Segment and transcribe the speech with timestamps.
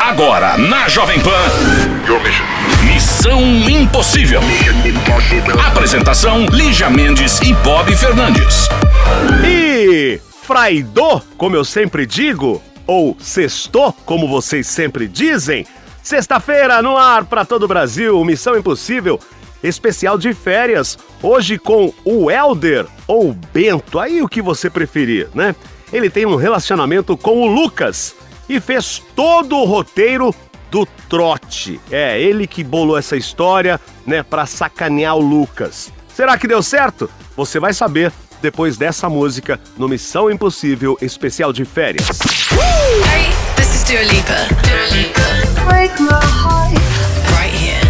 [0.00, 1.30] Agora, na Jovem Pan.
[2.82, 4.40] Missão Impossível.
[5.66, 8.66] Apresentação: Lígia Mendes e Bob Fernandes.
[9.46, 15.66] E Fraidô, como eu sempre digo, ou sextou, como vocês sempre dizem,
[16.02, 19.20] sexta-feira no ar para todo o Brasil, Missão Impossível,
[19.62, 25.54] especial de férias, hoje com o Elder ou Bento, aí o que você preferir, né?
[25.92, 28.14] Ele tem um relacionamento com o Lucas
[28.50, 30.34] e fez todo o roteiro
[30.72, 31.80] do trote.
[31.90, 35.92] É, ele que bolou essa história, né, pra sacanear o Lucas.
[36.12, 37.08] Será que deu certo?
[37.36, 42.08] Você vai saber depois dessa música no Missão Impossível especial de férias.
[42.50, 44.48] Hey, this is Dua Lipa.
[44.66, 45.20] Dua Lipa.
[45.70, 46.74] break my heart.
[47.38, 47.80] Right here.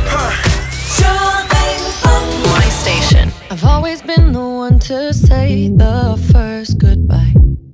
[2.44, 3.32] My station.
[3.50, 7.32] I've always been the one to say the first goodbye.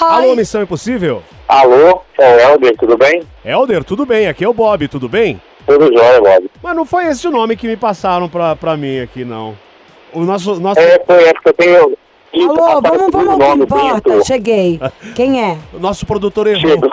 [0.00, 1.22] Alô, Missão Impossível?
[1.48, 3.22] Alô, é o Helder, tudo bem?
[3.44, 4.28] Elder, tudo bem?
[4.28, 5.40] Aqui é o Bob, tudo bem?
[5.66, 6.50] Tudo jóia, Bob.
[6.62, 9.56] Mas não foi esse o nome que me passaram pra, pra mim aqui, não.
[10.12, 10.58] O nosso.
[10.60, 11.96] nosso É, foi época que eu tenho.
[12.32, 14.10] Alô, vamos, vamos nome, importa.
[14.10, 14.26] Bento.
[14.26, 14.80] Cheguei.
[15.14, 15.58] Quem é?
[15.74, 16.78] o nosso produtor errou.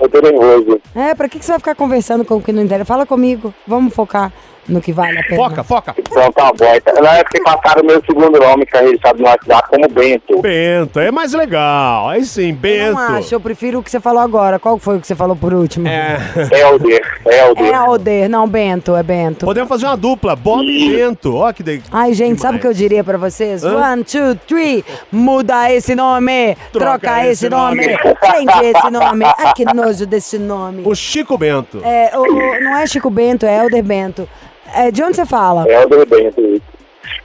[0.00, 0.80] Eu tô nervoso.
[0.94, 2.84] É, pra que, que você vai ficar conversando com o que não interessa?
[2.84, 3.54] Fala comigo.
[3.66, 4.32] Vamos focar.
[4.68, 5.36] No que vale a pena.
[5.36, 5.94] Foca, foca.
[5.98, 6.74] Então tá bom.
[6.74, 9.88] Então, não é porque passaram o meu segundo nome, que é registrado no WhatsApp como
[9.88, 10.40] Bento.
[10.42, 12.08] Bento, é mais legal.
[12.08, 12.92] Aí sim, Eu Bento.
[12.92, 14.58] não acho, eu prefiro o que você falou agora.
[14.58, 15.86] Qual foi o que você falou por último?
[15.88, 16.18] É.
[16.52, 17.64] Helder, Helder.
[17.66, 19.44] É Alder, não, Bento, é Bento.
[19.46, 21.34] Podemos fazer uma dupla, Bob e Bento.
[21.36, 21.82] Ó que de...
[21.92, 23.64] Ai, gente, sabe o que eu diria pra vocês?
[23.64, 23.76] Hã?
[23.92, 27.86] One, two, three, muda esse nome, troca, Troca esse nome.
[28.20, 29.24] prende esse nome.
[29.38, 30.82] Ai, que nojo desse nome.
[30.84, 31.80] O Chico Bento.
[31.84, 34.28] É, o- o- não é Chico Bento, é Helder Bento.
[34.74, 35.64] É, de onde você fala?
[35.68, 36.62] Helder Bento.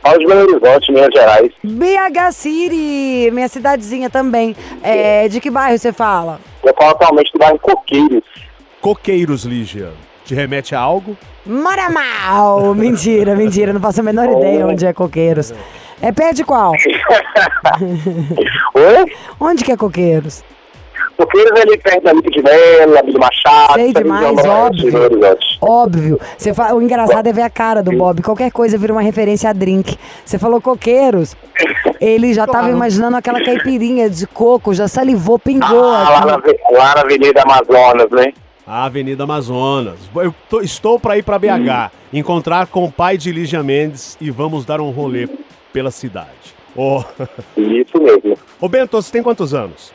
[0.01, 1.51] Fala de Belo Horizonte, Minas Gerais.
[1.63, 4.55] BH City, minha cidadezinha também.
[4.83, 6.39] É, de que bairro você fala?
[6.63, 8.23] Eu falo atualmente do bairro Coqueiros.
[8.81, 9.89] Coqueiros, Lígia.
[10.25, 11.17] Te remete a algo?
[11.45, 12.73] Mora mal!
[12.75, 15.53] Mentira, mentira, não faço a menor ideia onde é Coqueiros.
[16.01, 16.71] É perto de qual?
[18.73, 19.05] Oi?
[19.39, 20.43] Onde que é Coqueiros?
[21.19, 23.73] Coqueiros ali perto da Lipe de Bela, do Machado.
[23.73, 24.47] Sei demais, norte
[24.87, 25.37] óbvio.
[25.59, 26.19] Óbvio.
[26.37, 26.73] Você fa...
[26.73, 28.21] O engraçado é ver a cara do Bob.
[28.21, 29.97] Qualquer coisa vira uma referência a drink.
[30.23, 31.35] Você falou coqueiros.
[31.99, 36.37] Ele já tava imaginando aquela caipirinha de coco, já salivou, pingou Ah, lá, na,
[36.77, 38.31] lá na Avenida Amazonas, né?
[38.65, 39.97] A Avenida Amazonas.
[40.15, 44.31] Eu tô- estou para ir para BH, encontrar com o pai de Lígia Mendes e
[44.31, 45.27] vamos dar um rolê
[45.73, 46.29] pela cidade.
[46.75, 47.03] Ô,
[47.57, 48.37] Isso mesmo.
[48.61, 49.91] Ô Bento, você tem quantos anos?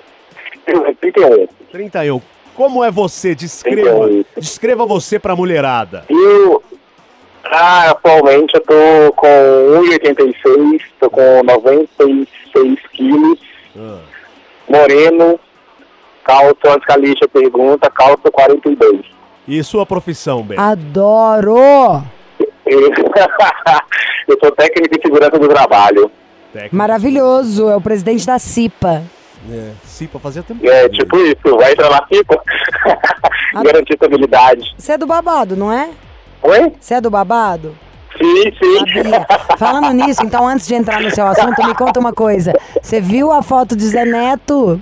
[0.64, 1.48] 31.
[1.70, 2.20] 31.
[2.54, 3.34] Como é você?
[3.34, 4.24] Descreva, 31.
[4.36, 6.04] descreva você pra mulherada.
[6.08, 6.62] Eu,
[7.44, 13.38] ah, atualmente eu tô com 1,86, tô com 96 quilos,
[13.76, 13.98] Ah,
[14.68, 15.38] moreno,
[16.22, 19.02] calço, antes que a lixa pergunta, calço 42.
[19.46, 20.60] E sua profissão, Bento?
[20.60, 22.02] Adoro!
[22.66, 26.10] eu sou técnico de segurança do trabalho.
[26.52, 26.76] Técnico.
[26.76, 27.68] Maravilhoso.
[27.68, 29.02] É o presidente da CIPA.
[29.50, 30.66] É, sim, pra fazer tempo.
[30.66, 32.40] É, tipo isso, vai entrar na pipa,
[33.54, 33.62] Ah.
[33.64, 34.74] garantir estabilidade.
[34.78, 35.90] Você é do babado, não é?
[36.42, 36.72] Oi?
[36.80, 37.76] Você é do babado?
[38.16, 38.78] Sim, sim.
[38.78, 39.26] Sabia.
[39.58, 42.52] Falando nisso, então antes de entrar no seu assunto, me conta uma coisa.
[42.80, 44.80] Você viu a foto de Zé Neto?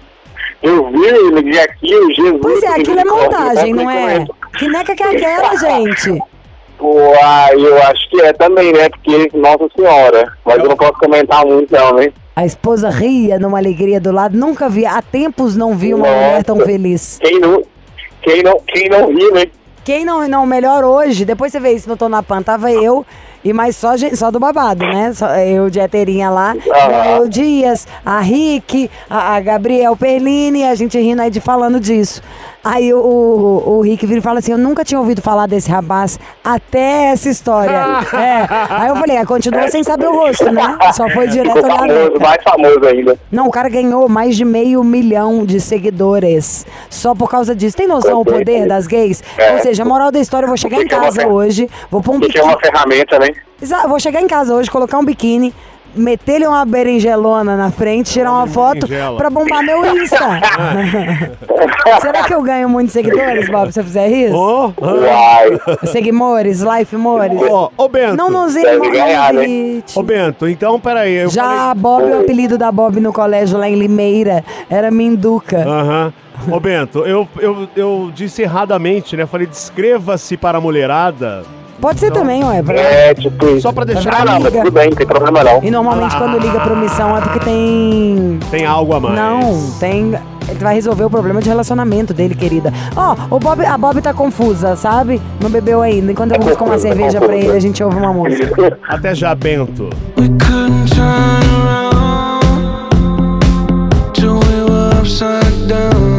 [0.63, 2.41] Eu vi, liguei aqui, o Jesus...
[2.41, 4.25] Pois é, aquilo é montagem, não é?
[4.59, 6.21] Que neca que é aquela, gente?
[6.79, 8.89] Uai, eu acho que é também, né?
[8.91, 10.33] Porque, nossa senhora.
[10.45, 12.13] Mas eu não posso comentar muito, não, né?
[12.35, 14.37] A esposa ria numa alegria do lado.
[14.37, 16.67] Nunca vi, há tempos não vi uma mulher tão Nossa.
[16.71, 17.19] feliz.
[17.23, 17.63] Quem não,
[18.23, 19.47] quem não, quem não ri, né?
[19.85, 23.05] Quem não, não, melhor hoje, depois você vê isso no Tô na Pan, tava eu
[23.45, 25.13] e mais só, gente, só do babado, né?
[25.13, 27.19] Só eu de Eterinha lá, Ah.
[27.21, 32.23] o Dias, a Rick, a, a Gabriel Perlini, a gente rindo aí de falando disso.
[32.65, 35.71] Aí o, o, o Rick vira e fala assim: Eu nunca tinha ouvido falar desse
[35.71, 37.73] rapaz até essa história.
[38.15, 38.47] é.
[38.71, 40.79] Aí eu falei: ah, continua sem saber o rosto, né?
[40.93, 43.19] Só foi direto Ficou olhar famoso, mais famoso ainda.
[43.31, 47.77] Não, o cara ganhou mais de meio milhão de seguidores só por causa disso.
[47.77, 49.23] Tem noção o poder das gays?
[49.37, 49.55] É.
[49.55, 52.15] Ou seja, a moral da história, eu vou chegar em é casa hoje, vou pôr
[52.15, 52.55] um Porque é biquíni.
[52.55, 53.29] uma ferramenta, né?
[53.89, 55.55] Vou chegar em casa hoje, colocar um biquíni,
[55.95, 58.87] meter-lhe uma berinjelona na frente, tirar uma foto
[59.17, 60.19] pra bombar meu Insta.
[62.01, 64.37] Será que eu ganho muitos seguidores, Bob, se eu fizer isso?
[64.37, 65.61] Ah, Uai.
[65.87, 67.41] Seguimores, life mores?
[67.41, 68.17] ô, ô, Bento.
[68.17, 69.45] Não nos ganhar, né?
[69.47, 69.99] invite.
[69.99, 71.15] Ô, Bento, então, peraí.
[71.15, 74.91] Eu Já falei- a Bob, o apelido da Bob no colégio lá em Limeira era
[74.91, 75.59] Minduca.
[75.67, 76.13] Aham.
[76.51, 79.27] Ô, Bento, eu, eu, eu disse erradamente, né?
[79.27, 81.45] Falei, descreva-se para a mulherada.
[81.83, 82.63] Pode ser também, ué.
[82.63, 83.63] pra- É, tipo isso.
[83.63, 85.61] Só pra deixar- Ah, não, mas tudo bem, não tem problema não.
[85.65, 88.39] E normalmente quando liga pra omissão é porque tem.
[88.53, 89.17] Tem algo a mais.
[89.17, 90.15] Não, tem.
[90.49, 92.73] Ele vai resolver o problema de relacionamento dele, querida.
[92.97, 95.21] Ó, o Bob, a Bob tá confusa, sabe?
[95.41, 96.13] Não bebeu ainda.
[96.13, 98.79] Enquanto eu busco uma confusa, tá cerveja pra ele, a gente ouve uma música.
[98.89, 99.91] Até já, Bento.
[100.19, 103.41] We couldn't turn around
[104.15, 106.12] till we were upside down.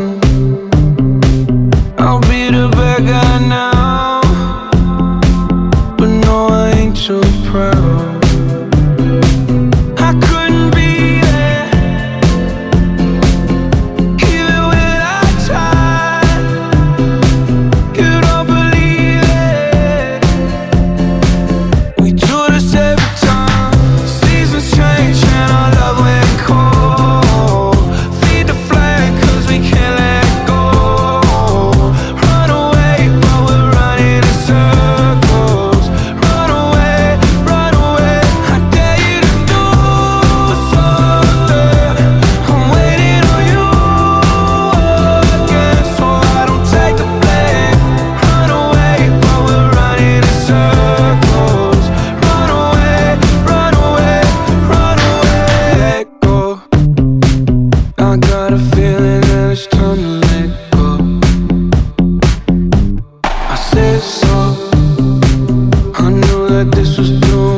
[66.83, 67.52] Jesus trouxe.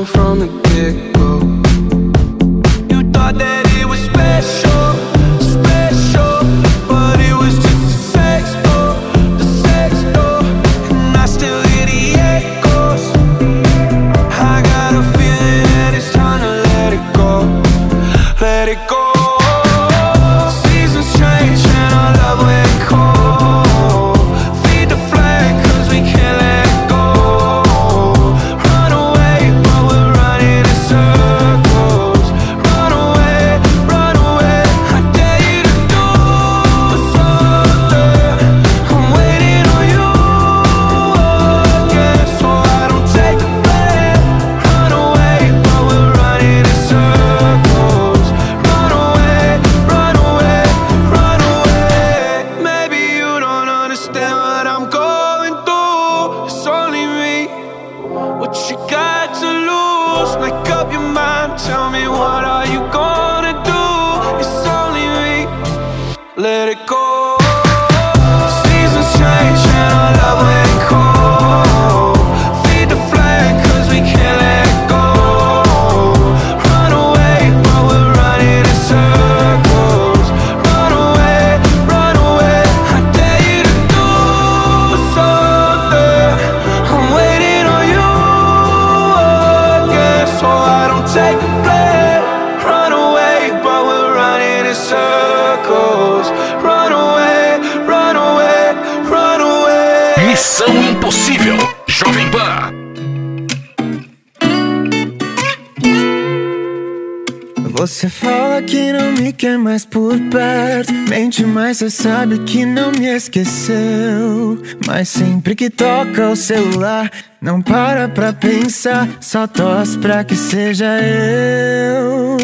[109.46, 110.92] Quer mais por perto.
[111.08, 114.60] Mente, mas você sabe que não me esqueceu.
[114.88, 119.08] Mas sempre que toca o celular, não para pra pensar.
[119.22, 122.38] Só torce pra que seja eu.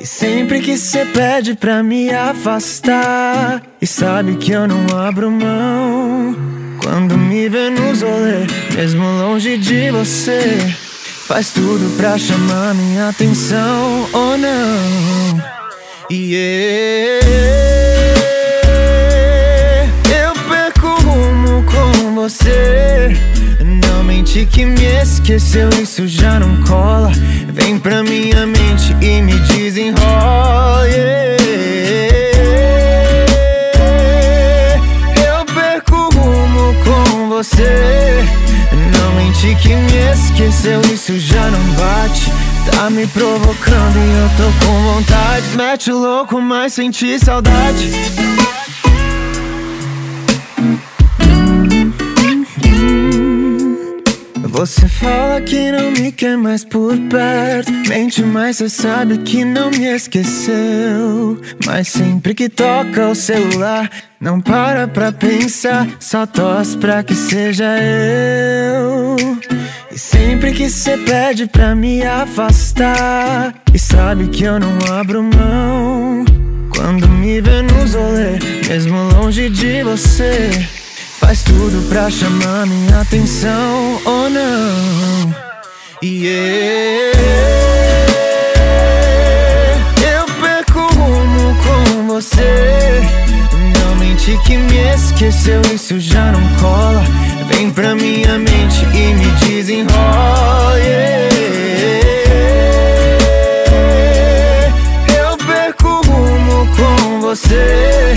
[0.00, 6.34] E sempre que você pede pra me afastar, e sabe que eu não abro mão.
[6.82, 10.74] Quando me vê nos rolê, mesmo longe de você.
[11.26, 15.61] Faz tudo pra chamar minha atenção, ou não?
[16.14, 16.34] E
[20.14, 23.16] eu perco o rumo com você.
[23.64, 27.10] Não mente que me esqueceu, isso já não cola.
[27.48, 30.86] Vem pra minha mente e me desenrola.
[30.86, 31.32] yeah.
[35.16, 38.22] Eu perco o rumo com você.
[38.92, 42.30] Não mente que me esqueceu, isso já não bate.
[42.70, 45.46] Tá me provocando e eu tô com vontade.
[45.56, 47.90] Mete o louco, mas senti saudade.
[54.62, 57.72] Você fala que não me quer mais por perto.
[57.88, 61.40] Mente, mas você sabe que não me esqueceu.
[61.66, 63.90] Mas sempre que toca o celular,
[64.20, 65.88] não para pra pensar.
[65.98, 69.16] Só torce pra que seja eu.
[69.94, 76.24] E sempre que você pede pra me afastar, e sabe que eu não abro mão.
[76.74, 80.48] Quando me vê nos rolê, mesmo longe de você.
[81.20, 85.34] Faz tudo pra chamar minha atenção, ou não?
[86.00, 86.26] E
[90.02, 92.71] eu perco o rumo com você.
[94.24, 97.02] Mente que me esqueceu, isso já não cola.
[97.48, 100.78] Vem pra minha mente e me desenrola.
[100.78, 101.28] yeah.
[105.18, 108.16] Eu perco o rumo com você.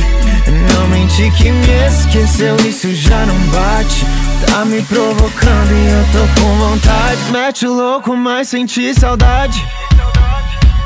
[0.75, 4.05] Não mente que me esqueceu, isso já não bate.
[4.45, 7.31] Tá me provocando e eu tô com vontade.
[7.31, 9.65] Mete o louco, mas senti saudade.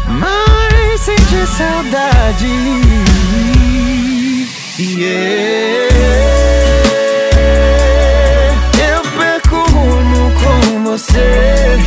[0.07, 2.47] Mas senti saudade.
[4.81, 5.89] Yeah.
[8.81, 11.77] Eu perco o rumo com você.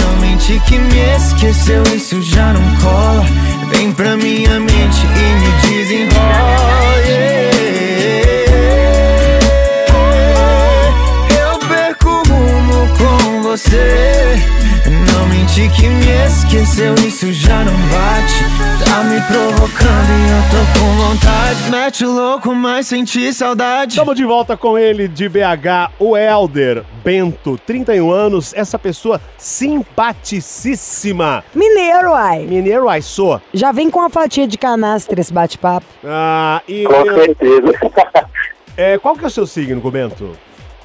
[0.00, 3.26] Não mente que me esqueceu, isso já não cola.
[3.70, 6.96] Vem pra minha mente e me desenrola.
[7.06, 7.44] yeah.
[11.42, 14.42] Eu perco o rumo com você.
[15.12, 18.44] Não mente que me esqueceu, isso já não bate.
[18.82, 19.83] Tá me provocando
[21.74, 23.94] Mete o louco, mas senti saudade.
[23.94, 31.42] Estamos de volta com ele de BH, o Elder Bento, 31 anos, essa pessoa simpaticíssima.
[31.52, 32.46] Mineiro, ai.
[32.46, 33.40] Mineiro Aissô.
[33.52, 35.84] Já vem com a fatia de canastra esse bate-papo.
[36.04, 37.72] Ah, e Com certeza.
[38.76, 40.30] é, qual que é o seu signo, Bento?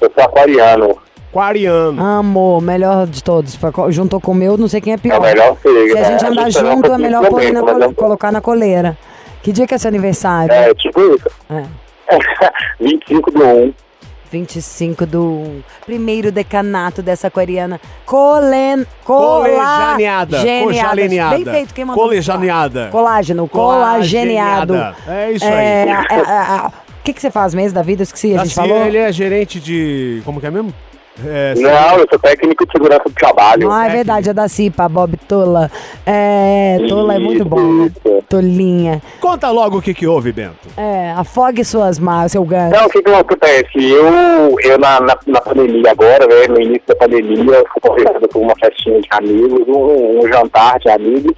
[0.00, 0.98] Eu sou aquariano.
[1.30, 2.04] Aquariano.
[2.04, 3.56] Amor, melhor de todos.
[3.90, 5.20] Juntou com o meu, não sei quem é É pior.
[5.20, 5.92] o melhor signo.
[5.92, 6.30] Se a gente né?
[6.30, 8.98] andar um junto, é melhor pôr na é colocar na coleira.
[9.42, 10.52] Que dia que é seu aniversário?
[10.52, 11.28] É, tipo isso.
[11.50, 11.64] É.
[12.80, 13.74] 25 do 1.
[14.32, 17.80] 25 do primeiro decanato dessa aquariana.
[18.06, 18.86] Colen...
[19.04, 20.36] Colejaneada.
[20.38, 20.88] Colageniada.
[20.88, 21.36] Colejaneada.
[21.36, 22.04] Bem feito, quem mandou?
[22.04, 22.88] Colejaneada.
[22.92, 24.74] Colágeno, colageniado.
[25.08, 25.88] É isso É, aí.
[25.88, 28.02] é, é, é, O que, que você faz mesmo da vida?
[28.02, 28.84] Eu esqueci, a gente Assim, falou?
[28.86, 30.22] ele é gerente de.
[30.24, 30.72] Como que é mesmo?
[31.24, 33.70] É, Não, eu sou técnico de segurança do trabalho.
[33.70, 35.70] Ah, é verdade, é da CIPA, Bob Tola.
[36.06, 37.86] É, Tola é muito bom, né?
[37.86, 38.22] Isso.
[38.28, 39.02] Tolinha.
[39.20, 40.56] Conta logo o que, que houve, Bento.
[40.76, 42.76] É, afogue suas mágoas, seu gancho.
[42.76, 43.90] Não, o que que acontece?
[43.90, 48.28] Eu, eu na, na, na pandemia agora, né, no início da pandemia, eu fui convidado
[48.28, 51.34] por uma festinha de amigos, um, um jantar de amigos,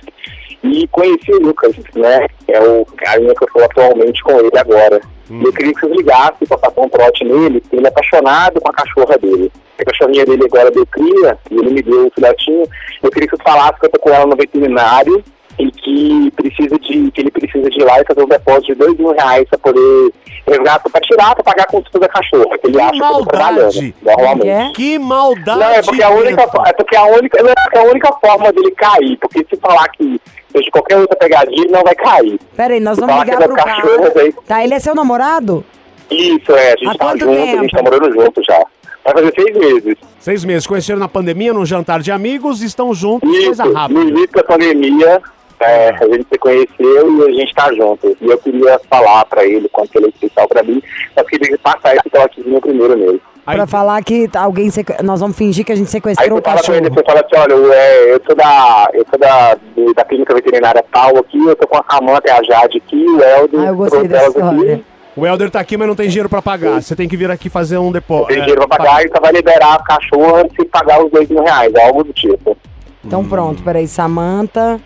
[0.62, 2.26] e conheci o Lucas, né?
[2.47, 5.00] É o carinha que eu sou atualmente com ele agora.
[5.41, 8.61] E eu queria que vocês ligassem pra passar um trote nele, porque ele é apaixonado
[8.61, 9.51] com a cachorra dele.
[9.79, 12.67] A cachorrinha dele agora deu cria, e ele me deu o filhotinho.
[13.03, 15.25] Eu queria que vocês falassem que eu tô com ela no veterinário
[15.59, 18.75] e que precisa de que ele precisa de ir lá e fazer um depósito de
[18.75, 20.12] dois mil reais pra poder
[20.47, 23.27] resgatar, pra tirar, pra pagar a consulta da cachorra, que ele acha que eu tô
[23.27, 23.95] trabalhando, maldade.
[24.03, 24.49] normalmente.
[24.49, 24.73] É?
[24.75, 25.61] Que maldade!
[25.61, 28.71] Não, é porque a única, é porque a única, é porque a única forma dele
[28.73, 30.21] cair, porque se falar que
[30.52, 32.38] seja qualquer outra pegadinha, ele não vai cair.
[32.56, 34.12] Pera aí, nós vamos que ligar é pro cara.
[34.21, 34.35] aí.
[34.47, 35.64] Tá, ele é seu namorado?
[36.11, 37.62] Isso, é, a gente Há tá junto, a tempo?
[37.62, 38.64] gente tá morando junto já.
[39.04, 39.97] Vai fazer seis meses.
[40.21, 40.66] Seis meses.
[40.66, 44.00] Conheceram na pandemia, num jantar de amigos, estão juntos, Isso, coisa no rápida.
[44.00, 45.23] início da pandemia,
[45.61, 48.16] é, a gente se conheceu e a gente tá junto.
[48.21, 50.80] E eu queria falar pra ele quanto ele é especial pra mim,
[51.14, 53.23] só que ele passar esse toquezinho primeiro nele.
[53.45, 55.03] Aí, Pra falar que alguém sequ...
[55.03, 56.95] nós vamos fingir que a gente sequestrou o fala com ele, cachorro.
[56.95, 58.89] você fala assim, olha, eu, é, eu sou da.
[58.95, 59.57] Eu sou da,
[59.97, 63.21] da clínica veterinária tal aqui, eu tô com a Samanta e a Jade aqui, o
[63.21, 63.61] Helder.
[63.61, 64.75] Ah, eu gostei dessa história.
[64.75, 64.85] aqui.
[65.17, 66.81] o Helder tá aqui, mas não tem dinheiro pra pagar.
[66.81, 68.29] Você tem que vir aqui fazer um depósito.
[68.29, 71.43] Tem dinheiro pra pagar e você vai liberar a cachorra se pagar os dois mil
[71.43, 72.57] reais, algo do tipo.
[73.05, 74.81] Então pronto, peraí, Samanta.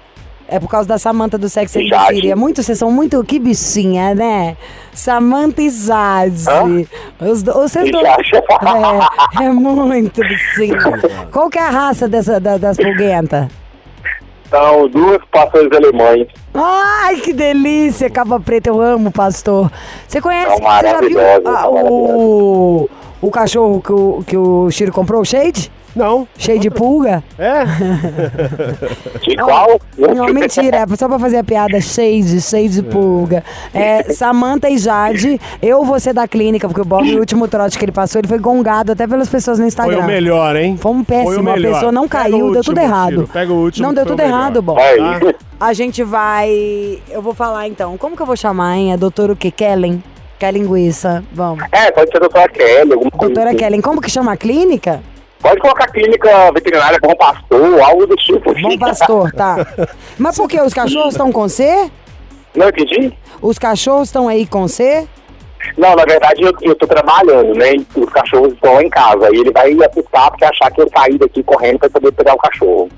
[0.48, 2.06] É por causa da Samanta do Sex and the.
[2.14, 2.30] City.
[2.30, 4.56] É muito, vocês são muito, que bichinha, né?
[4.92, 6.44] Samanta e Jade.
[7.20, 8.06] Os, vocês dois-.
[9.40, 10.78] É, é muito bichinha.
[11.32, 13.48] Qual que é a raça dessa, da- das pulguentas?
[14.48, 16.28] São duas pastores alemães.
[16.54, 18.08] Ai, que delícia!
[18.08, 19.70] Capa preta, eu amo, pastor.
[20.06, 20.56] Você conhece?
[20.56, 22.88] São Você já viu ah, o,
[23.20, 25.70] o cachorro que o, que o Chiro comprou, o Shade?
[25.96, 26.28] Não.
[26.36, 27.24] Cheio de pulga?
[27.38, 27.64] É?
[29.26, 29.80] De qual?
[29.96, 31.80] Não, mentira, é só pra fazer a piada.
[31.80, 33.42] Shade, cheio de pulga.
[33.72, 37.78] É, Samanta e Jade, eu vou ser da clínica, porque o Bob, o último trote
[37.78, 40.00] que ele passou, ele foi gongado até pelas pessoas no Foi Instagram.
[40.00, 40.76] o melhor, hein?
[40.76, 41.72] Foi um Foi péssimo, a melhor.
[41.72, 43.10] pessoa não caiu, deu tudo errado.
[43.10, 43.28] Ciro.
[43.32, 44.78] Pega o último Não que deu foi tudo errado, Bob.
[44.80, 44.98] Aí.
[44.98, 45.34] Tá?
[45.58, 46.98] A gente vai.
[47.08, 47.96] Eu vou falar então.
[47.96, 48.92] Como que eu vou chamar, hein?
[48.92, 49.50] É doutor o quê?
[49.50, 50.02] Kellen?
[50.38, 51.24] Kellen Linguiça.
[51.32, 51.64] Vamos.
[51.72, 53.56] É, pode ser doutora coisa Doutora assim.
[53.56, 55.00] Kellen, como que chama a clínica?
[55.46, 58.52] Pode colocar clínica veterinária Bom Pastor, algo do tipo.
[58.60, 59.64] Bom Pastor, tá.
[60.18, 60.60] Mas por que?
[60.60, 61.88] Os cachorros estão com você?
[62.52, 63.12] Não entendi?
[63.40, 65.06] Os cachorros estão aí com você?
[65.78, 67.74] Não, na verdade eu, eu tô trabalhando, né?
[67.94, 69.28] Os cachorros estão em casa.
[69.32, 72.38] E ele vai assustar porque achar que eu saí daqui correndo pra poder pegar o
[72.38, 72.88] cachorro.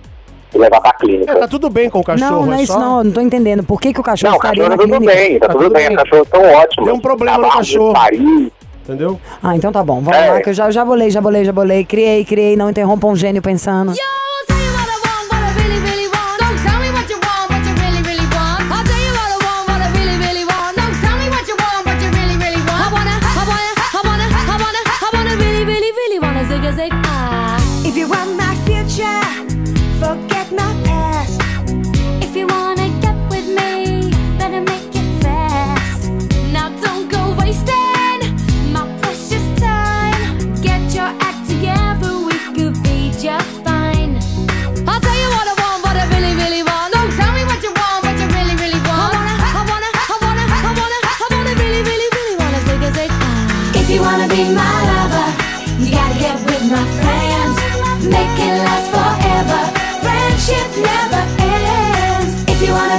[0.55, 1.31] E levar pra clínica.
[1.31, 2.81] É, tá tudo bem com o cachorro, não, não é é isso só...
[2.81, 3.05] não.
[3.05, 3.63] Não tô entendendo.
[3.63, 5.29] Por que, que o cachorro Não, o estaria cachorro na tá tudo clínica?
[5.29, 5.97] bem, tá, Tá tudo tudo bem, bem.
[5.97, 6.89] os cachorros estão ótimos.
[6.89, 7.93] Tem um problema no Acabaram de cachorro.
[8.89, 9.21] Entendeu?
[9.43, 10.01] Ah, então tá bom.
[10.01, 10.31] Vamos É.
[10.31, 11.85] lá, que eu já, já bolei, já bolei, já bolei.
[11.85, 12.57] Criei, criei.
[12.57, 13.93] Não interrompa um gênio pensando.
[13.93, 13.97] Yo,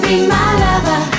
[0.01, 1.18] be my lover,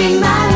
[0.00, 0.49] be my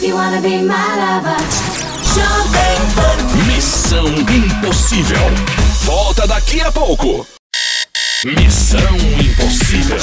[0.00, 1.36] If you wanna be my lover,
[3.48, 5.18] Missão Impossível.
[5.82, 7.26] Volta daqui a pouco.
[8.24, 9.98] Missão Impossível.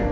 [0.00, 0.05] You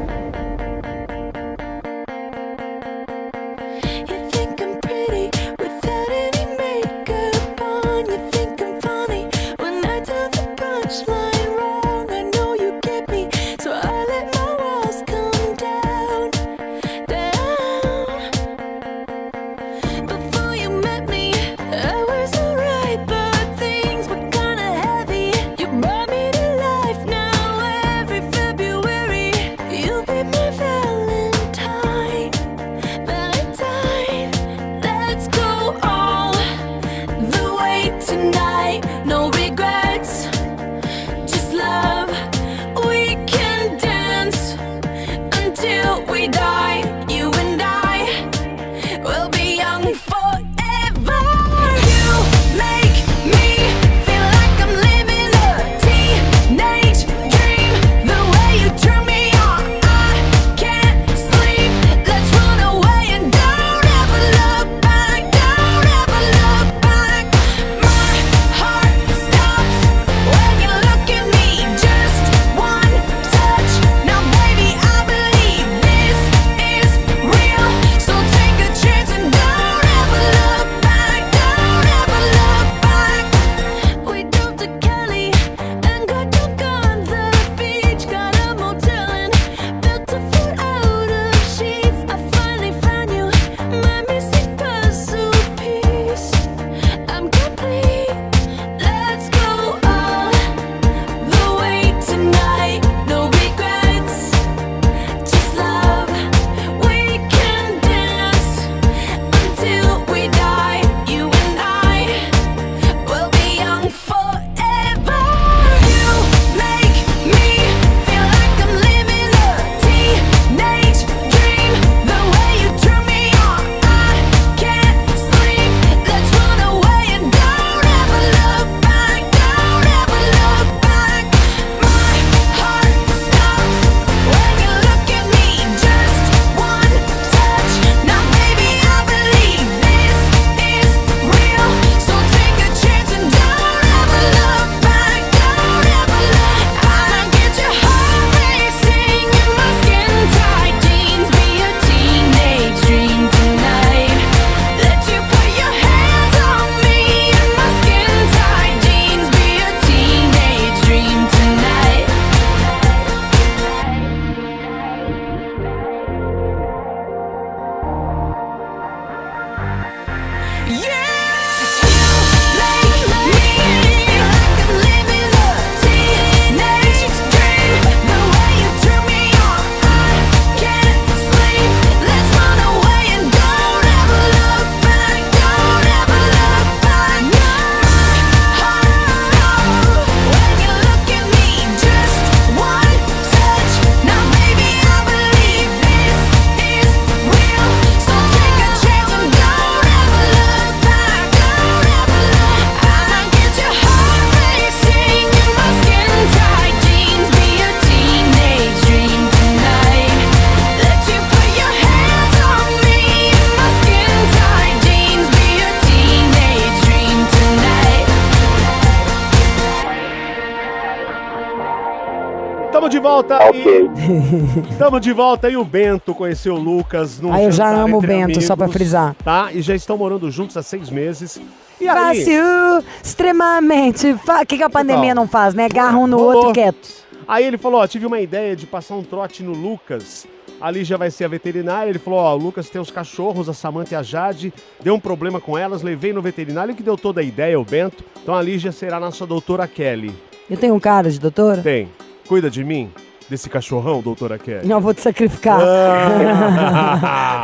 [224.79, 228.01] Tamo de volta e o Bento conheceu o Lucas num Ah, eu já amo o
[228.01, 229.15] Bento, só pra frisar.
[229.23, 229.51] Tá?
[229.53, 231.41] E já estão morando juntos há seis meses.
[231.81, 232.19] E aí...
[232.25, 234.11] Fácil, extremamente.
[234.13, 235.67] O que, que a pandemia Então, não faz, né?
[235.67, 236.37] Agarra um no rolou.
[236.37, 236.89] outro quieto.
[237.27, 240.27] Aí ele falou, ó, tive uma ideia de passar um trote no Lucas.
[240.61, 241.89] Ali já vai ser a veterinária.
[241.89, 244.53] Ele falou, ó, o Lucas tem os cachorros, a Samanta e a Jade.
[244.83, 248.05] Deu um problema com elas, levei no veterinário que deu toda a ideia, o Bento.
[248.23, 250.13] Então a Lígia será nossa doutora Kelly.
[250.51, 251.63] Eu tenho um cara de doutora?
[251.63, 251.89] Tem.
[252.27, 252.91] Cuida de mim,
[253.35, 254.65] desse cachorrão, doutora Kelly.
[254.67, 255.59] Não, vou te sacrificar.
[255.61, 257.43] Ah.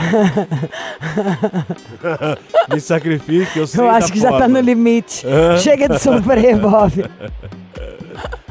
[2.73, 5.27] Me sacrifique, eu sei Eu acho que já tá no limite.
[5.27, 5.57] Ah.
[5.59, 7.05] Chega de sofrer, Bob.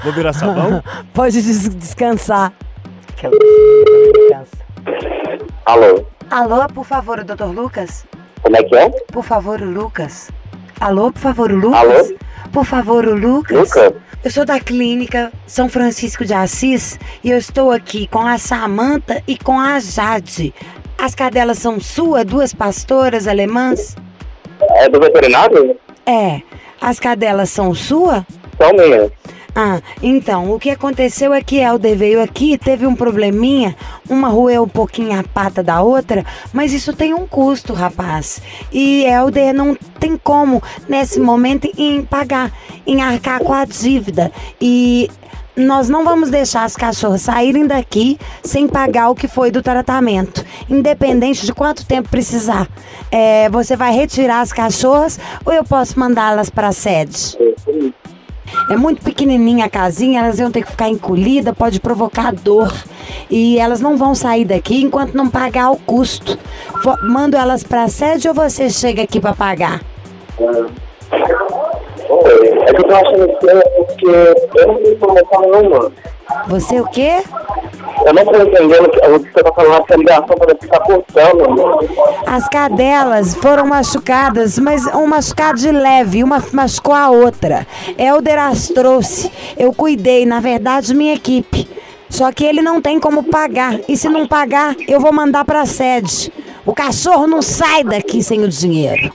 [0.03, 0.83] Vou virar sabão?
[1.13, 2.51] Pode des- descansar.
[5.65, 7.45] Alô, Alô, por favor, o Dr.
[7.45, 8.05] Lucas?
[8.41, 8.89] como é que é?
[9.11, 10.29] Por favor, o Lucas.
[10.79, 11.79] Alô, por favor, o Lucas?
[11.79, 12.17] Alô?
[12.51, 13.57] Por favor, o Lucas?
[13.57, 13.93] Lucas?
[14.21, 19.23] Eu sou da clínica São Francisco de Assis e eu estou aqui com a Samanta
[19.25, 20.53] e com a Jade.
[20.97, 23.95] As cadelas são suas, duas pastoras alemãs?
[24.71, 25.79] É do veterinário?
[26.05, 26.41] É.
[26.81, 28.27] As cadelas são sua?
[28.57, 29.09] São minhas.
[29.61, 33.75] Ah, então, o que aconteceu é que Helder veio aqui, teve um probleminha,
[34.09, 38.41] uma roeu um pouquinho a pata da outra, mas isso tem um custo, rapaz.
[38.71, 42.53] E Helder não tem como, nesse momento, em pagar,
[42.87, 44.31] em arcar com a dívida.
[44.61, 45.11] E
[45.57, 50.45] nós não vamos deixar as cachorras saírem daqui sem pagar o que foi do tratamento,
[50.69, 52.65] independente de quanto tempo precisar.
[53.11, 57.37] É, você vai retirar as cachorras ou eu posso mandá-las para a sede?
[58.69, 62.71] É muito pequenininha a casinha, elas iam ter que ficar encolhidas, pode provocar dor.
[63.29, 66.37] E elas não vão sair daqui enquanto não pagar o custo.
[67.03, 69.81] Mando elas pra sede ou você chega aqui pra pagar?
[70.39, 70.59] Oi,
[72.07, 75.91] é que eu tô achando estranho porque eu não tenho informação nenhuma.
[76.47, 77.23] Você o quê?
[78.05, 81.89] Eu não tô entendendo o que você tá falando, essa ligação parece tá cortando.
[82.25, 87.67] As cadelas foram machucadas, mas um machucado de leve, uma machucou a outra.
[87.97, 89.31] Helder as trouxe.
[89.57, 91.67] Eu cuidei, na verdade, minha equipe.
[92.09, 93.79] Só que ele não tem como pagar.
[93.87, 96.31] E se não pagar, eu vou mandar pra sede.
[96.65, 99.13] O cachorro não sai daqui sem o dinheiro.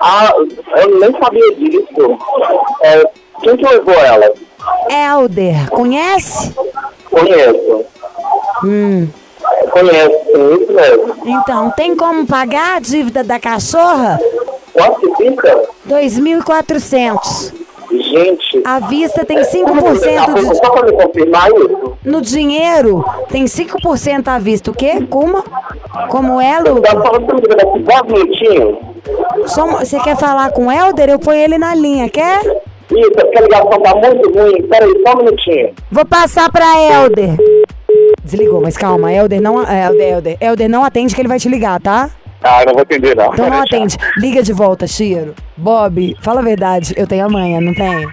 [0.00, 0.32] Ah,
[0.76, 2.18] eu nem sabia disso.
[2.82, 3.04] É,
[3.42, 4.32] quem que levou ela?
[4.90, 6.54] Helder, conhece?
[7.10, 7.84] Conheço.
[8.64, 9.08] Hum.
[9.70, 11.14] Conheço, sim, isso mesmo.
[11.24, 14.18] Então, tem como pagar a dívida da cachorra?
[14.72, 15.60] Quanto que fica?
[15.88, 17.52] 2.400.
[17.92, 18.62] Gente.
[18.64, 20.56] À vista tem Como 5% você tá- de...
[20.56, 21.92] Só pra me confirmar isso.
[22.04, 24.70] No dinheiro, tem 5% à vista.
[24.70, 25.04] O quê?
[25.08, 25.42] Como?
[26.08, 26.80] Como é, Lu?
[26.80, 28.78] Tá falando comigo daqui 10 minutinhos?
[29.46, 31.08] Só um- Você quer falar com o Helder?
[31.10, 32.40] Eu ponho ele na linha, quer?
[32.90, 34.62] Isso, porque a ligação tá muito ruim.
[34.68, 35.74] Peraí, só um minutinho.
[35.90, 37.36] Vou passar pra Helder.
[38.22, 41.48] Desligou, mas calma, Helder não, é, Helder, Helder, Helder não atende que ele vai te
[41.48, 42.10] ligar, tá?
[42.42, 43.32] Ah, eu não vou atender, não.
[43.32, 43.96] Então não atende.
[44.16, 45.34] Liga de volta, Chiro.
[45.56, 48.08] Bob, fala a verdade, eu tenho amanhã, não tenho?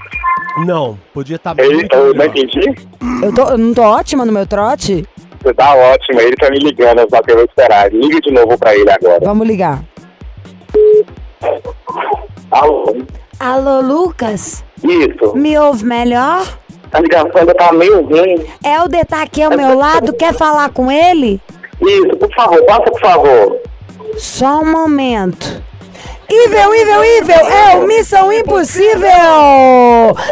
[0.66, 1.66] Não, podia estar bem.
[1.66, 2.76] Ele, eu não entendi.
[3.24, 5.06] Eu, tô, eu não tô ótima no meu trote?
[5.42, 7.92] Você tá ótimo, ele tá me ligando, só que eu vou esperar.
[7.94, 9.20] Liga de novo pra ele agora.
[9.24, 9.84] Vamos ligar.
[12.52, 12.96] Alô?
[13.40, 14.64] Alô, Lucas?
[14.84, 15.36] Isso.
[15.36, 16.58] Me ouve melhor?
[16.92, 18.44] A ligação ainda tá meio ruim.
[18.64, 21.40] Helder tá aqui ao meu lado, quer falar com ele?
[21.82, 23.58] Isso, por favor, passa por favor.
[24.18, 25.62] Só um momento.
[26.30, 29.08] Ivel, Ivel, Ivel, é o Missão Impossível!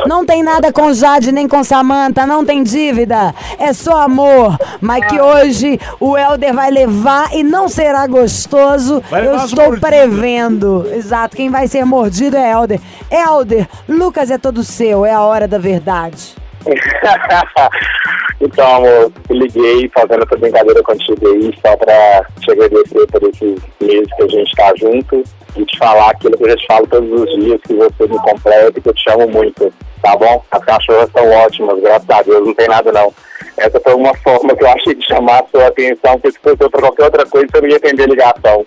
[0.06, 4.58] Não tem nada com Jade nem com Samantha, não tem dívida, é só amor.
[4.82, 10.86] Mas que hoje o Helder vai levar e não será gostoso, eu estou prevendo.
[10.94, 12.82] Exato, quem vai ser mordido é Helder.
[13.10, 16.36] Helder, Lucas é todo seu, é a hora da verdade.
[18.42, 24.08] então, amor, liguei fazendo essa brincadeira contigo aí, só pra te agradecer por esses meses
[24.18, 25.24] que a gente tá junto
[25.58, 28.18] e te falar aquilo que eu já te falo todos os dias, que você me
[28.20, 30.44] completa e que eu te amo muito, tá bom?
[30.52, 33.14] As cachorras são ótimas, graças a Deus, não tem nada não.
[33.58, 36.58] Essa foi uma forma que eu achei de chamar a sua atenção, porque se fosse
[36.58, 38.66] pra qualquer outra coisa, você não ia atender a ligação.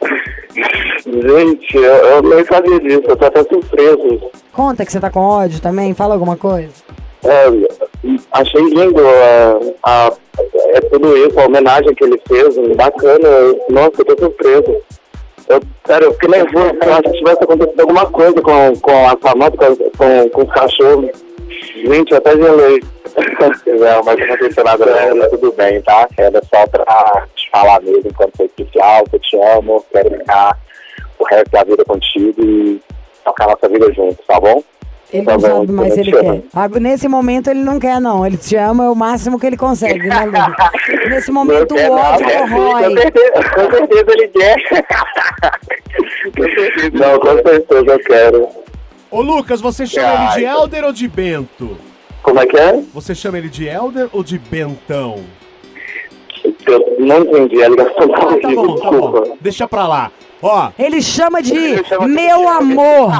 [1.06, 4.30] Gente, eu, eu nem sabia disso, eu tô até surpreso.
[4.52, 6.72] Conta que você tá com ódio também, fala alguma coisa.
[7.22, 7.46] É,
[8.32, 9.58] achei lindo a,
[10.08, 10.12] a-
[10.72, 13.28] é tudo isso, a homenagem que ele fez, bacana.
[13.68, 14.76] Nossa, eu tô surpreso.
[15.50, 19.18] Eu, sério, eu fiquei nervoso, eu acho que tivesse acontecido alguma coisa com, com a
[19.20, 21.10] Samanta, com, com, os cachorros.
[21.74, 22.80] Gente, eu até gelei.
[23.66, 26.06] não, mas não aconteceu nada não, tá tudo bem, tá?
[26.16, 30.56] Era só pra te falar mesmo, enquanto foi especial, que eu te amo, quero ficar
[31.18, 32.80] o resto da vida contigo e
[33.24, 34.62] tocar nossa vida juntos, tá bom?
[35.12, 36.42] Ele Tá não bom, sabe mais se eu ele quer.
[36.54, 38.24] Ah, Nesse momento ele não quer, não.
[38.24, 40.32] Ele te ama, é o máximo que ele consegue, né, Lu?
[41.10, 42.38] Nesse momento Não o ódio nada.
[42.38, 42.82] corrói.
[42.84, 44.56] Com certeza, com certeza ele quer.
[46.36, 46.90] Com certeza.
[46.92, 48.48] Não, com certeza eu quero.
[49.10, 51.76] Ô Lucas, você chama ele de Elder ou de Bento?
[52.22, 52.80] Como é que é?
[52.94, 55.24] Você chama ele de Elder ou de Bentão?
[56.66, 59.36] Eu não entendi, a ligação Ah, tá bom, tá bom.
[59.40, 60.12] Deixa pra lá.
[60.42, 63.12] Ó, Ele chama de Ele chama de- meu amor.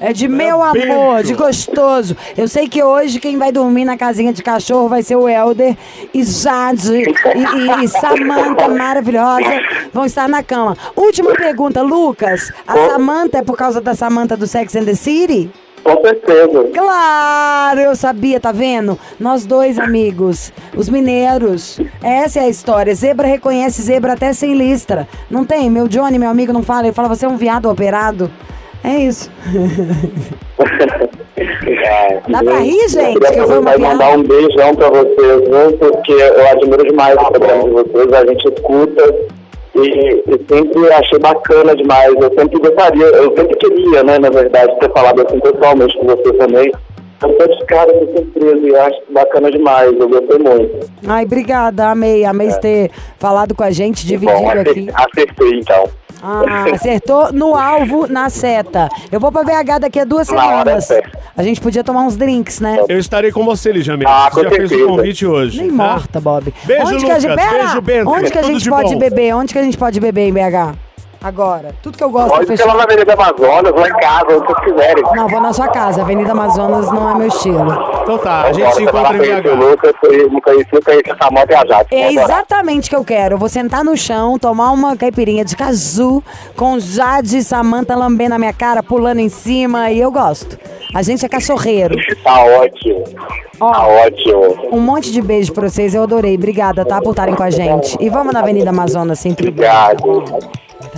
[0.00, 0.92] É de meu Bento.
[0.92, 2.16] amor, de gostoso.
[2.36, 5.76] Eu sei que hoje quem vai dormir na casinha de cachorro vai ser o Helder
[6.12, 9.60] e Jade e, e, e Samanta maravilhosa
[9.92, 10.76] vão estar na cama.
[10.94, 12.52] Última pergunta, Lucas.
[12.66, 15.50] A Samanta é por causa da Samanta do Sex and the City?
[15.84, 16.64] Com certeza.
[16.72, 18.98] Claro, eu sabia, tá vendo?
[19.20, 21.78] Nós dois amigos, os mineiros.
[22.02, 22.94] Essa é a história.
[22.94, 25.06] Zebra reconhece zebra até sem listra.
[25.30, 25.70] Não tem?
[25.70, 26.86] Meu Johnny, meu amigo, não fala.
[26.86, 28.30] Ele fala, você é um viado operado.
[28.82, 29.30] É isso.
[31.66, 33.78] É, Dá pra rir, gente, Eu piada.
[33.78, 35.78] mandar um beijão pra vocês, viu?
[35.78, 39.14] Porque eu admiro demais o programa de vocês, a gente escuta
[39.76, 42.14] e, e sempre achei bacana demais.
[42.14, 46.32] Eu sempre gostaria, eu sempre queria, né, na verdade, ter falado assim pessoalmente com você
[46.34, 46.72] também.
[47.22, 50.90] Eu tô de cara de surpresa e eu acho bacana demais, eu gostei muito.
[51.06, 52.24] Ai, obrigada, amei.
[52.24, 54.90] Amei você ter falado com a gente, dividido Bom, aqui.
[54.90, 55.88] acer- acertei então.
[56.26, 58.88] Ah, acertou no alvo, na seta.
[59.12, 60.86] Eu vou pra BH daqui a duas semanas.
[60.86, 61.18] certa.
[61.36, 62.78] A gente podia tomar uns drinks, né?
[62.88, 64.08] Eu estarei com você, Lijamil.
[64.08, 64.88] Ah, você já fez o certeza.
[64.90, 65.60] convite hoje.
[65.60, 65.74] Nem tá?
[65.76, 66.54] morta, Bob.
[66.64, 67.44] Beijo, onde que a gente, Lucas.
[67.50, 68.10] Pera, Beijo, Bento.
[68.10, 68.98] Onde que a gente de pode bom.
[68.98, 69.34] beber?
[69.34, 70.74] Onde que a gente pode beber em BH?
[71.24, 71.74] Agora.
[71.82, 72.76] Tudo que eu gosto Pode é ser lá fechar.
[72.76, 75.04] na Avenida Amazonas, lá em casa, onde vocês quiserem.
[75.14, 76.02] Não, vou na sua casa.
[76.02, 77.72] Avenida Amazonas não é meu estilo.
[78.02, 79.64] Então tá, a gente Vambora, se lá encontra em BH.
[79.64, 81.88] Lucas, eu não conheci, eu conheci essa moto e a Jade.
[81.92, 83.34] É exatamente o que eu quero.
[83.36, 86.22] Eu vou sentar no chão, tomar uma caipirinha de caju
[86.54, 90.58] com Jade e Samanta lambendo a minha cara, pulando em cima, e eu gosto.
[90.94, 91.96] A gente é cachorreiro.
[92.22, 93.02] Tá ótimo.
[93.58, 93.72] Ó.
[93.72, 94.68] Tá ótimo.
[94.72, 96.34] Um monte de beijo pra vocês, eu adorei.
[96.34, 97.96] Obrigada, tá, por estarem com a gente.
[97.98, 100.24] E vamos na Avenida Amazonas sem Obrigado.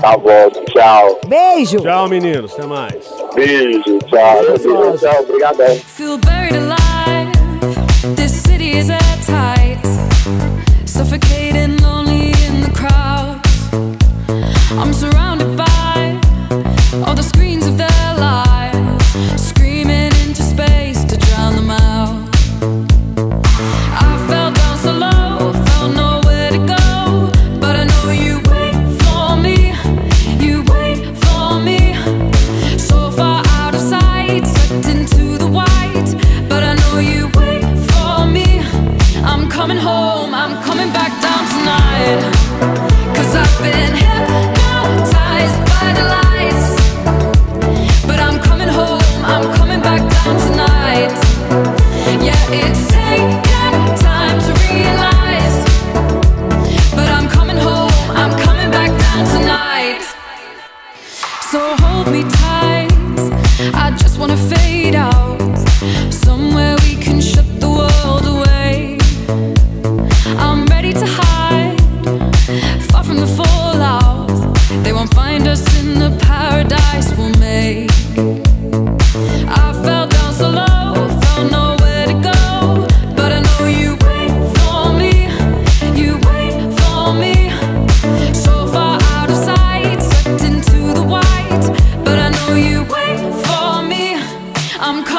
[0.01, 1.20] Tá bom, tchau.
[1.27, 1.81] Beijo!
[1.81, 2.53] Tchau, meninos.
[2.53, 2.94] Até mais.
[3.35, 4.42] Beijo, tchau.
[4.42, 5.81] Beijo, tchau, obrigadão.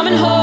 [0.08, 0.37] Coming home,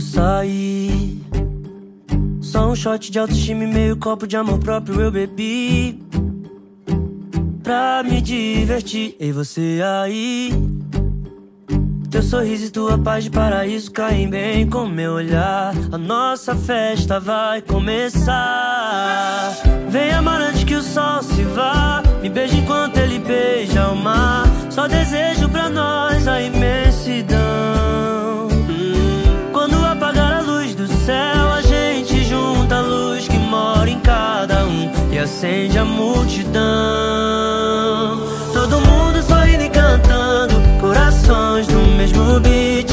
[0.00, 1.20] sair.
[2.40, 6.02] Só um shot de autoestima e meio copo de amor próprio eu bebi.
[7.62, 9.14] Pra me divertir.
[9.20, 10.52] E você aí?
[12.10, 15.72] Teu sorriso e tua paz de paraíso caem bem com meu olhar.
[15.92, 19.52] A nossa festa vai começar.
[19.88, 22.02] Vem amar antes que o sol se vá.
[22.20, 24.44] Me beija enquanto ele beija o mar.
[24.70, 27.49] Só desejo pra nós a imensidão.
[35.20, 36.60] Acende a multidão.
[38.52, 42.89] Todo mundo sorrindo e cantando, corações no mesmo beat.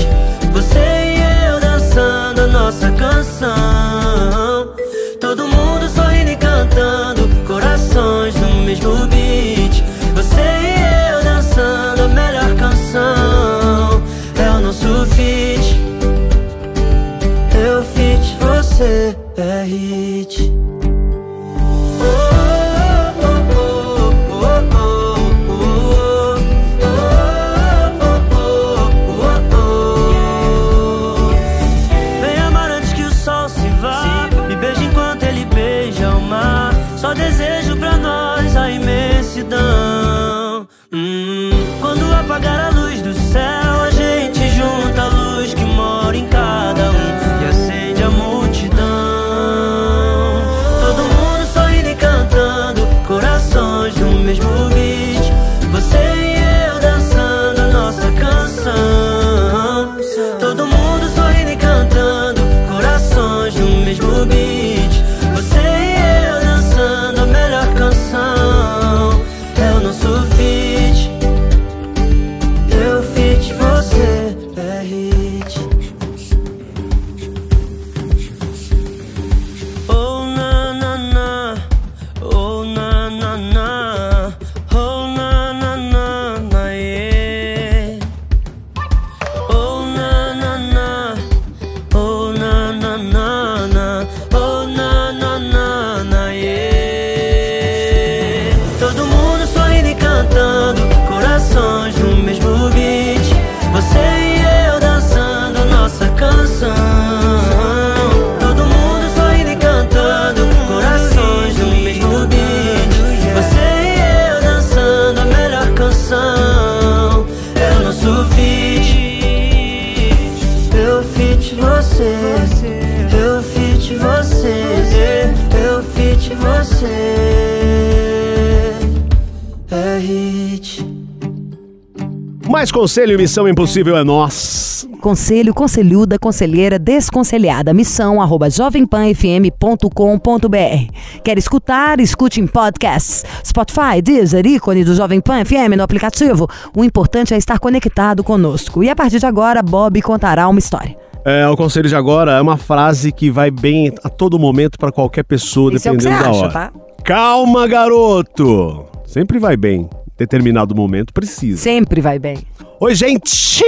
[132.77, 134.87] Conselho missão impossível é nós.
[135.01, 137.73] Conselho, conselhuda, conselheira, desconselhada.
[137.73, 140.93] Missão arroba jovempanfm.com.br.
[141.23, 141.99] Quer escutar?
[141.99, 143.25] Escute em podcasts.
[143.43, 146.47] Spotify, Deezer, ícone do Jovem Pan FM no aplicativo.
[146.75, 148.83] O importante é estar conectado conosco.
[148.83, 150.95] E a partir de agora, Bob contará uma história.
[151.25, 154.91] É, o conselho de agora é uma frase que vai bem a todo momento pra
[154.91, 156.51] qualquer pessoa, Isso é dependendo você da acha, hora.
[156.51, 156.71] tá?
[157.03, 158.85] Calma, garoto!
[159.07, 159.89] Sempre vai bem.
[160.15, 161.59] Determinado momento precisa.
[161.61, 162.37] Sempre vai bem.
[162.79, 163.63] Oi, gente!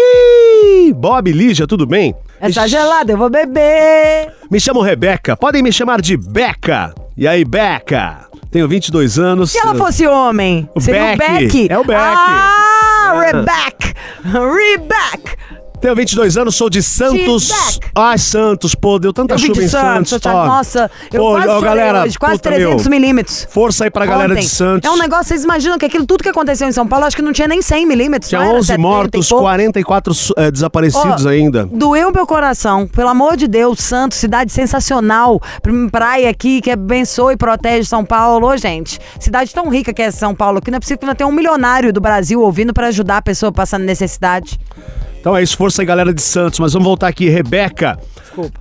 [0.96, 2.14] Bob, Lígia, tudo bem?
[2.40, 4.32] Essa gelada eu vou beber.
[4.52, 6.94] Me chamo Rebeca, podem me chamar de Beca.
[7.18, 8.28] E aí, Beca?
[8.52, 9.52] Tenho 22 anos.
[9.52, 11.22] Se ela fosse homem, O seria Beck.
[11.22, 11.68] o Beck.
[11.72, 12.00] É o Beck.
[12.00, 13.32] Ah, É.
[13.32, 13.96] Rebeck.
[15.82, 17.50] Tenho 22 anos, sou de Santos.
[17.96, 20.26] Ai, Santos, pô, deu tanta Eu chuva de em Santos, Santos.
[20.26, 20.46] ó.
[20.46, 23.48] nossa, eu Pô, quase ó, galera, hoje, quase puta, 300 meu, milímetros.
[23.50, 24.42] Força aí pra galera Ontem.
[24.42, 24.90] de Santos.
[24.90, 27.22] É um negócio, vocês imaginam que aquilo tudo que aconteceu em São Paulo, acho que
[27.22, 28.28] não tinha nem 100 milímetros.
[28.28, 29.44] Tinha não era 11 70 e mortos, pouco.
[29.46, 31.66] 44 su- eh, desaparecidos Ó, ainda.
[31.72, 37.32] Doeu meu coração, pelo amor de Deus, Santos, cidade sensacional, Pr- praia aqui que abençoa
[37.32, 39.00] e protege São Paulo, Ô, gente.
[39.18, 41.32] Cidade tão rica que é São Paulo, que não é possível que não tenha um
[41.32, 44.60] milionário do Brasil ouvindo pra ajudar a pessoa passando necessidade.
[45.20, 46.60] Então é isso, força aí, galera de Santos.
[46.60, 47.30] Mas vamos voltar aqui.
[47.30, 48.00] Rebeca,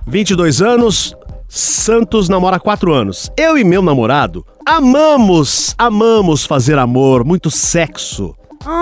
[0.05, 1.15] 22 anos,
[1.47, 3.31] Santos namora há 4 anos.
[3.37, 8.35] Eu e meu namorado amamos, amamos fazer amor, muito sexo.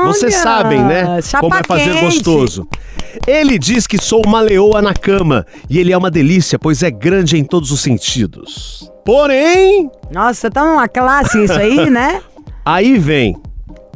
[0.05, 1.19] Vocês Olha, sabem, né?
[1.39, 2.05] como é fazer quente.
[2.05, 2.67] gostoso.
[3.25, 6.91] Ele diz que sou uma leoa na cama e ele é uma delícia, pois é
[6.91, 8.91] grande em todos os sentidos.
[9.05, 12.21] Porém, Nossa, tá numa classe isso aí, né?
[12.65, 13.38] Aí vem.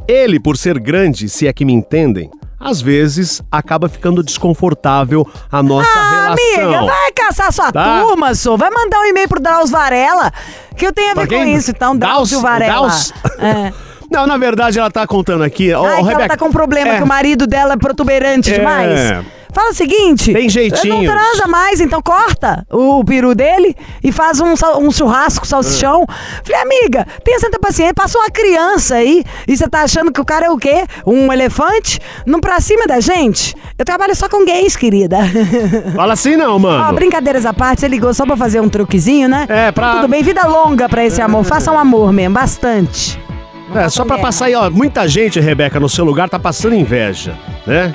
[0.08, 2.30] Ele, por ser grande, se é que me entendem,
[2.62, 6.62] às vezes acaba ficando desconfortável a nossa Ah, relação.
[6.70, 8.00] amiga, vai caçar sua Tá?
[8.02, 8.32] turma.
[8.56, 10.32] Vai mandar um e-mail pro Drauzio Varela,
[10.76, 12.72] que eu tenho a ver com isso, então, Drauzio Varela.
[12.88, 13.72] Daus- É.
[14.12, 15.72] Não, na verdade ela tá contando aqui.
[15.72, 17.76] Ó, Ai, que ela Rebeca, tá com um problema é, que o marido dela é
[17.78, 18.58] protuberante É.
[18.58, 19.24] demais.
[19.52, 20.32] Fala o seguinte.
[20.32, 21.04] Tem jeitinhos.
[21.06, 26.06] Não transa mais, então corta o peru dele e faz um, um churrasco, salsichão.
[26.44, 30.24] Falei, amiga, tenha santa paciência, passa uma criança aí e você tá achando que o
[30.24, 30.84] cara é o quê?
[31.06, 31.98] Um elefante?
[32.26, 33.54] Não pra cima da gente?
[33.78, 35.18] Eu trabalho só com gays, querida.
[35.94, 36.84] Fala assim não, mano.
[36.88, 39.46] Ó, brincadeiras à parte, você ligou só pra fazer um truquezinho, né?
[39.48, 41.44] É, pra- Tudo bem, vida longa pra esse amor.
[41.44, 43.20] Faça um amor mesmo, bastante.
[43.74, 47.34] É, só pra passar aí, ó, muita gente, Rebeca, no seu lugar tá passando inveja,
[47.66, 47.94] né?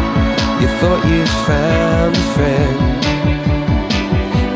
[0.61, 2.77] You thought you found a friend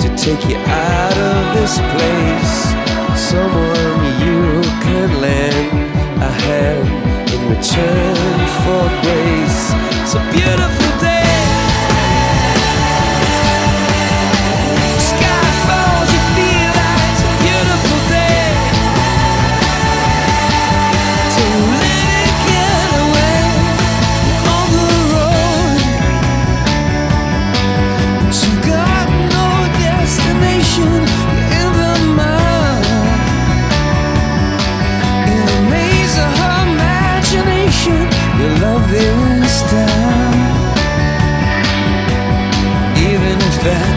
[0.01, 2.55] to take you out of this place.
[3.31, 5.71] Someone you can lend
[6.21, 6.87] a hand
[7.33, 9.73] in return for grace.
[10.03, 11.14] It's a beautiful day.
[43.65, 43.94] then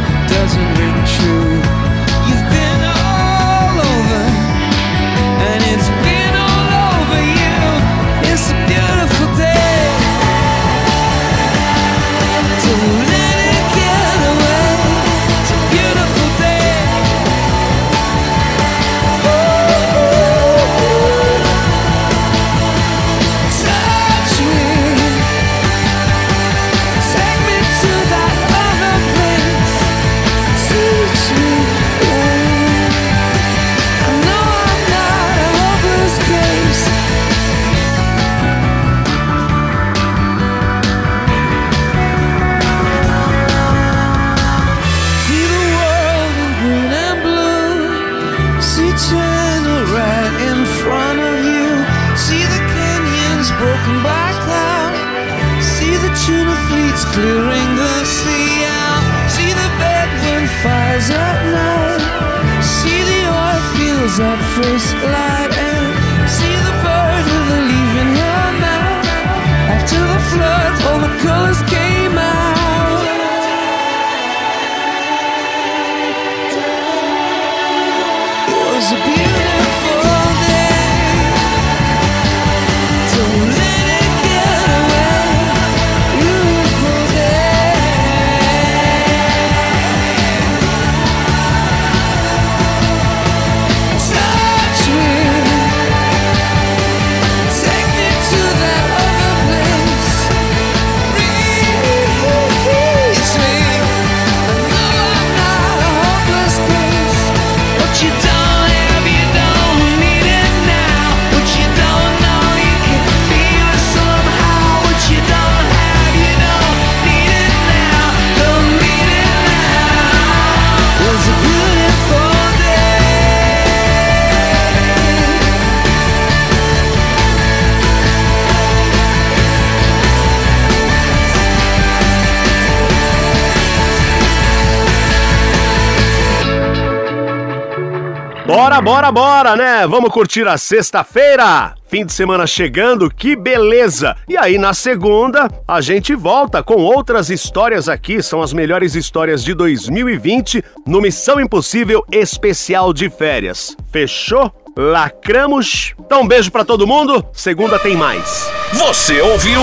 [138.88, 139.86] Bora, bora, né?
[139.86, 141.74] Vamos curtir a sexta-feira!
[141.90, 144.16] Fim de semana chegando, que beleza!
[144.26, 149.44] E aí na segunda, a gente volta com outras histórias aqui, são as melhores histórias
[149.44, 153.76] de 2020 no Missão Impossível Especial de Férias.
[153.92, 154.50] Fechou?
[154.74, 155.92] Lacramos?
[156.00, 158.50] Então um beijo pra todo mundo, segunda tem mais.
[158.72, 159.60] Você ouviu?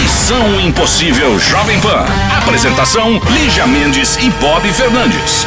[0.00, 2.04] Missão Impossível Jovem Pan.
[2.38, 5.44] Apresentação: Lígia Mendes e Bob Fernandes.